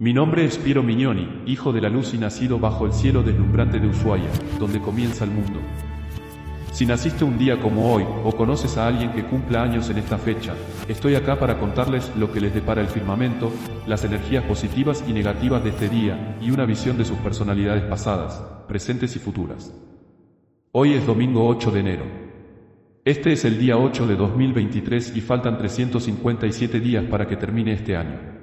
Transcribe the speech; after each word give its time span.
Mi 0.00 0.14
nombre 0.14 0.46
es 0.46 0.56
Piero 0.56 0.82
Mignoni, 0.82 1.42
hijo 1.44 1.74
de 1.74 1.82
la 1.82 1.90
luz 1.90 2.14
y 2.14 2.16
nacido 2.16 2.58
bajo 2.58 2.86
el 2.86 2.94
cielo 2.94 3.22
deslumbrante 3.22 3.78
de 3.78 3.86
Ushuaia, 3.86 4.30
donde 4.58 4.80
comienza 4.80 5.24
el 5.24 5.30
mundo. 5.30 5.60
Si 6.72 6.86
naciste 6.86 7.22
un 7.22 7.36
día 7.36 7.60
como 7.60 7.92
hoy 7.92 8.06
o 8.24 8.32
conoces 8.32 8.78
a 8.78 8.86
alguien 8.86 9.12
que 9.12 9.26
cumpla 9.26 9.62
años 9.62 9.90
en 9.90 9.98
esta 9.98 10.16
fecha, 10.16 10.54
estoy 10.88 11.16
acá 11.16 11.38
para 11.38 11.58
contarles 11.58 12.10
lo 12.16 12.32
que 12.32 12.40
les 12.40 12.54
depara 12.54 12.80
el 12.80 12.86
firmamento, 12.86 13.52
las 13.86 14.02
energías 14.02 14.42
positivas 14.44 15.04
y 15.06 15.12
negativas 15.12 15.62
de 15.62 15.68
este 15.68 15.90
día 15.90 16.38
y 16.40 16.50
una 16.50 16.64
visión 16.64 16.96
de 16.96 17.04
sus 17.04 17.18
personalidades 17.18 17.82
pasadas, 17.82 18.42
presentes 18.68 19.14
y 19.16 19.18
futuras. 19.18 19.70
Hoy 20.72 20.94
es 20.94 21.06
domingo 21.06 21.46
8 21.46 21.72
de 21.72 21.80
enero. 21.80 22.04
Este 23.04 23.32
es 23.32 23.44
el 23.44 23.58
día 23.58 23.76
8 23.76 24.06
de 24.06 24.16
2023 24.16 25.14
y 25.14 25.20
faltan 25.20 25.58
357 25.58 26.80
días 26.80 27.04
para 27.04 27.28
que 27.28 27.36
termine 27.36 27.74
este 27.74 27.98
año. 27.98 28.39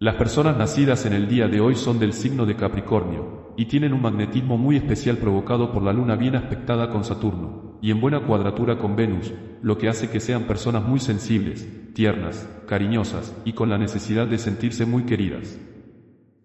Las 0.00 0.16
personas 0.16 0.56
nacidas 0.56 1.06
en 1.06 1.12
el 1.12 1.28
día 1.28 1.46
de 1.46 1.60
hoy 1.60 1.76
son 1.76 2.00
del 2.00 2.14
signo 2.14 2.46
de 2.46 2.56
Capricornio, 2.56 3.52
y 3.56 3.66
tienen 3.66 3.92
un 3.92 4.02
magnetismo 4.02 4.58
muy 4.58 4.76
especial 4.76 5.18
provocado 5.18 5.70
por 5.70 5.84
la 5.84 5.92
luna 5.92 6.16
bien 6.16 6.34
aspectada 6.34 6.90
con 6.90 7.04
Saturno, 7.04 7.78
y 7.80 7.92
en 7.92 8.00
buena 8.00 8.26
cuadratura 8.26 8.76
con 8.76 8.96
Venus, 8.96 9.32
lo 9.62 9.78
que 9.78 9.88
hace 9.88 10.10
que 10.10 10.18
sean 10.18 10.48
personas 10.48 10.82
muy 10.82 10.98
sensibles, 10.98 11.94
tiernas, 11.94 12.48
cariñosas, 12.66 13.40
y 13.44 13.52
con 13.52 13.70
la 13.70 13.78
necesidad 13.78 14.26
de 14.26 14.38
sentirse 14.38 14.84
muy 14.84 15.04
queridas. 15.04 15.60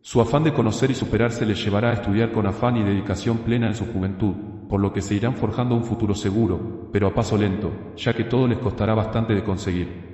Su 0.02 0.22
afán 0.22 0.44
de 0.44 0.54
conocer 0.54 0.92
y 0.92 0.96
superarse 0.96 1.44
les 1.48 1.64
llevará 1.64 1.90
a 1.90 1.94
estudiar 1.94 2.32
con 2.32 2.46
afán 2.46 2.78
y 2.78 2.84
dedicación 2.84 3.40
plena 3.40 3.68
en 3.68 3.76
su 3.76 3.86
juventud, 3.88 4.36
por 4.70 4.80
lo 4.80 4.94
que 4.94 5.02
se 5.02 5.16
irán 5.16 5.36
forjando 5.36 5.74
un 5.74 5.86
futuro 5.86 6.14
seguro, 6.14 6.90
pero 6.94 7.08
a 7.08 7.16
paso 7.16 7.36
lento, 7.36 7.72
ya 7.98 8.14
que 8.14 8.26
todo 8.26 8.48
les 8.48 8.60
costará 8.60 8.94
bastante 8.94 9.34
de 9.34 9.44
conseguir. 9.44 10.09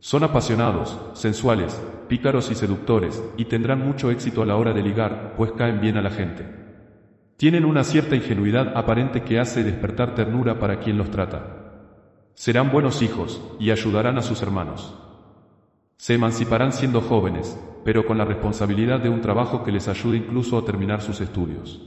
Son 0.00 0.22
apasionados, 0.22 0.96
sensuales, 1.14 1.80
pícaros 2.06 2.50
y 2.52 2.54
seductores, 2.54 3.22
y 3.36 3.46
tendrán 3.46 3.84
mucho 3.84 4.12
éxito 4.12 4.42
a 4.42 4.46
la 4.46 4.56
hora 4.56 4.72
de 4.72 4.82
ligar, 4.82 5.34
pues 5.36 5.50
caen 5.52 5.80
bien 5.80 5.96
a 5.96 6.02
la 6.02 6.10
gente. 6.10 6.46
Tienen 7.36 7.64
una 7.64 7.82
cierta 7.82 8.14
ingenuidad 8.14 8.76
aparente 8.76 9.22
que 9.22 9.40
hace 9.40 9.64
despertar 9.64 10.14
ternura 10.14 10.60
para 10.60 10.78
quien 10.78 10.98
los 10.98 11.10
trata. 11.10 11.56
Serán 12.34 12.70
buenos 12.70 13.02
hijos, 13.02 13.42
y 13.58 13.72
ayudarán 13.72 14.18
a 14.18 14.22
sus 14.22 14.40
hermanos. 14.40 14.94
Se 15.96 16.14
emanciparán 16.14 16.72
siendo 16.72 17.00
jóvenes, 17.00 17.58
pero 17.84 18.06
con 18.06 18.18
la 18.18 18.24
responsabilidad 18.24 19.00
de 19.00 19.08
un 19.08 19.20
trabajo 19.20 19.64
que 19.64 19.72
les 19.72 19.88
ayude 19.88 20.18
incluso 20.18 20.58
a 20.58 20.64
terminar 20.64 21.02
sus 21.02 21.20
estudios. 21.20 21.82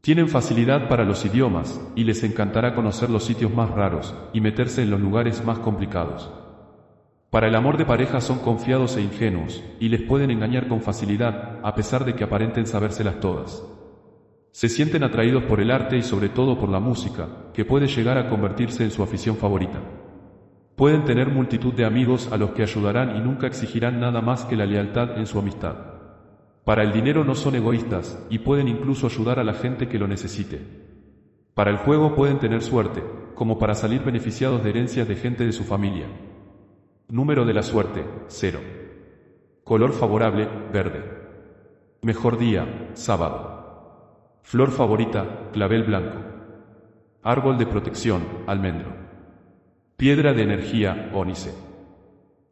Tienen 0.00 0.28
facilidad 0.28 0.88
para 0.88 1.04
los 1.04 1.24
idiomas, 1.24 1.80
y 1.94 2.02
les 2.02 2.24
encantará 2.24 2.74
conocer 2.74 3.08
los 3.08 3.22
sitios 3.22 3.54
más 3.54 3.70
raros, 3.70 4.16
y 4.32 4.40
meterse 4.40 4.82
en 4.82 4.90
los 4.90 5.00
lugares 5.00 5.44
más 5.44 5.60
complicados. 5.60 6.28
Para 7.30 7.46
el 7.46 7.54
amor 7.54 7.76
de 7.76 7.84
pareja 7.84 8.20
son 8.20 8.40
confiados 8.40 8.96
e 8.96 9.02
ingenuos, 9.02 9.62
y 9.78 9.88
les 9.88 10.02
pueden 10.02 10.32
engañar 10.32 10.66
con 10.66 10.82
facilidad, 10.82 11.60
a 11.62 11.76
pesar 11.76 12.04
de 12.04 12.16
que 12.16 12.24
aparenten 12.24 12.66
sabérselas 12.66 13.20
todas. 13.20 13.64
Se 14.50 14.68
sienten 14.68 15.04
atraídos 15.04 15.44
por 15.44 15.60
el 15.60 15.70
arte 15.70 15.96
y 15.96 16.02
sobre 16.02 16.28
todo 16.28 16.58
por 16.58 16.68
la 16.68 16.80
música, 16.80 17.28
que 17.54 17.64
puede 17.64 17.86
llegar 17.86 18.18
a 18.18 18.28
convertirse 18.28 18.82
en 18.82 18.90
su 18.90 19.04
afición 19.04 19.36
favorita. 19.36 19.80
Pueden 20.74 21.04
tener 21.04 21.28
multitud 21.28 21.72
de 21.72 21.84
amigos 21.84 22.32
a 22.32 22.36
los 22.36 22.50
que 22.50 22.64
ayudarán 22.64 23.16
y 23.16 23.20
nunca 23.20 23.46
exigirán 23.46 24.00
nada 24.00 24.20
más 24.20 24.44
que 24.44 24.56
la 24.56 24.66
lealtad 24.66 25.16
en 25.16 25.26
su 25.26 25.38
amistad. 25.38 25.76
Para 26.64 26.82
el 26.82 26.92
dinero 26.92 27.22
no 27.24 27.36
son 27.36 27.54
egoístas, 27.54 28.26
y 28.28 28.40
pueden 28.40 28.66
incluso 28.66 29.06
ayudar 29.06 29.38
a 29.38 29.44
la 29.44 29.54
gente 29.54 29.88
que 29.88 30.00
lo 30.00 30.08
necesite. 30.08 30.66
Para 31.54 31.70
el 31.70 31.76
juego 31.76 32.16
pueden 32.16 32.40
tener 32.40 32.60
suerte, 32.60 33.04
como 33.36 33.56
para 33.56 33.76
salir 33.76 34.02
beneficiados 34.02 34.64
de 34.64 34.70
herencias 34.70 35.06
de 35.06 35.14
gente 35.14 35.46
de 35.46 35.52
su 35.52 35.62
familia. 35.62 36.06
Número 37.10 37.44
de 37.44 37.52
la 37.52 37.64
suerte, 37.64 38.04
0. 38.28 38.60
Color 39.64 39.92
favorable, 39.92 40.48
verde. 40.72 41.02
Mejor 42.02 42.38
día, 42.38 42.90
sábado. 42.94 44.38
Flor 44.42 44.70
favorita, 44.70 45.50
clavel 45.52 45.82
blanco. 45.82 46.18
Árbol 47.24 47.58
de 47.58 47.66
protección, 47.66 48.22
almendro. 48.46 48.94
Piedra 49.96 50.34
de 50.34 50.42
energía, 50.42 51.10
ónice. 51.12 51.52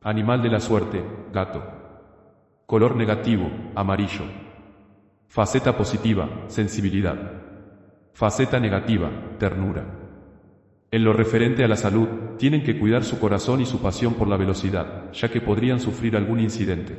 Animal 0.03 0.43
de 0.43 0.49
la 0.49 0.59
suerte, 0.59 1.05
gato. 1.33 1.63
Color 2.67 2.97
negativo, 2.97 3.49
amarillo. 3.77 4.25
Faceta 5.29 5.77
positiva, 5.77 6.29
sensibilidad. 6.49 7.17
Faceta 8.13 8.59
negativa, 8.59 9.09
ternura. 9.39 9.98
En 10.91 11.05
lo 11.05 11.13
referente 11.13 11.65
a 11.65 11.69
la 11.69 11.77
salud, 11.77 12.09
tienen 12.39 12.63
que 12.63 12.79
cuidar 12.79 13.05
su 13.05 13.19
corazón 13.19 13.61
y 13.61 13.67
su 13.67 13.81
pasión 13.81 14.15
por 14.15 14.27
la 14.27 14.39
velocidad, 14.39 15.13
ya 15.13 15.31
que 15.31 15.43
podrían 15.43 15.81
sufrir 15.81 16.17
algún 16.17 16.41
incidente. 16.41 16.97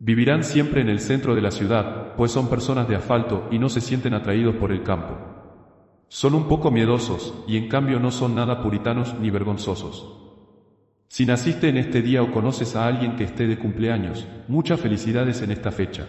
Vivirán 0.00 0.42
siempre 0.42 0.80
en 0.80 0.88
el 0.88 0.98
centro 0.98 1.36
de 1.36 1.40
la 1.40 1.52
ciudad, 1.52 2.14
pues 2.16 2.32
son 2.32 2.48
personas 2.48 2.88
de 2.88 2.96
asfalto 2.96 3.48
y 3.52 3.58
no 3.58 3.68
se 3.68 3.80
sienten 3.80 4.14
atraídos 4.14 4.56
por 4.56 4.72
el 4.72 4.82
campo. 4.82 5.16
Son 6.08 6.34
un 6.34 6.48
poco 6.48 6.72
miedosos, 6.72 7.44
y 7.46 7.56
en 7.56 7.68
cambio 7.68 8.00
no 8.00 8.10
son 8.10 8.34
nada 8.34 8.62
puritanos 8.62 9.14
ni 9.20 9.30
vergonzosos. 9.30 10.14
Si 11.06 11.24
naciste 11.24 11.68
en 11.68 11.76
este 11.76 12.02
día 12.02 12.22
o 12.22 12.32
conoces 12.32 12.74
a 12.74 12.86
alguien 12.86 13.16
que 13.16 13.24
esté 13.24 13.46
de 13.46 13.58
cumpleaños, 13.58 14.26
muchas 14.48 14.80
felicidades 14.80 15.40
en 15.42 15.52
esta 15.52 15.70
fecha. 15.70 16.06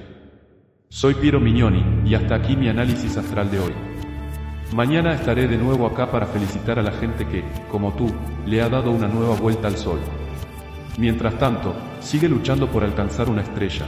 Soy 0.90 1.14
Piero 1.14 1.40
Mignoni, 1.40 1.84
y 2.06 2.16
hasta 2.16 2.36
aquí 2.36 2.56
mi 2.56 2.68
análisis 2.68 3.16
astral 3.16 3.52
de 3.52 3.60
hoy. 3.60 3.99
Mañana 4.74 5.16
estaré 5.16 5.48
de 5.48 5.58
nuevo 5.58 5.88
acá 5.88 6.12
para 6.12 6.28
felicitar 6.28 6.78
a 6.78 6.84
la 6.84 6.92
gente 6.92 7.26
que, 7.26 7.44
como 7.72 7.92
tú, 7.94 8.12
le 8.46 8.62
ha 8.62 8.70
dado 8.70 8.92
una 8.92 9.08
nueva 9.08 9.36
vuelta 9.36 9.68
al 9.68 9.76
sol. 9.76 10.00
Mientras 10.98 11.40
tanto, 11.40 11.74
sigue 12.02 12.30
luchando 12.30 12.68
por 12.68 12.84
alcanzar 12.84 13.30
una 13.30 13.42
estrella. 13.42 13.88